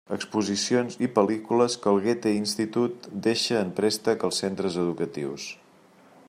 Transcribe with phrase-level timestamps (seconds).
[0.15, 5.47] Exposicions i pel·lícules que el Goethe-Institut deixa en préstec als centres educatius.